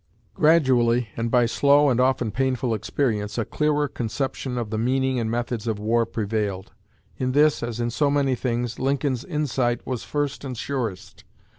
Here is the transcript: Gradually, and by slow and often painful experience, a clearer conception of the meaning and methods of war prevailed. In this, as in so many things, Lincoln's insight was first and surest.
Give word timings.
Gradually, 0.33 1.09
and 1.15 1.29
by 1.29 1.45
slow 1.45 1.91
and 1.91 1.99
often 1.99 2.31
painful 2.31 2.73
experience, 2.73 3.37
a 3.37 3.45
clearer 3.45 3.87
conception 3.87 4.57
of 4.57 4.71
the 4.71 4.77
meaning 4.79 5.19
and 5.19 5.29
methods 5.29 5.67
of 5.67 5.77
war 5.77 6.07
prevailed. 6.07 6.71
In 7.17 7.33
this, 7.33 7.61
as 7.61 7.79
in 7.79 7.91
so 7.91 8.09
many 8.09 8.33
things, 8.33 8.79
Lincoln's 8.79 9.23
insight 9.23 9.85
was 9.85 10.03
first 10.03 10.43
and 10.43 10.57
surest. 10.57 11.23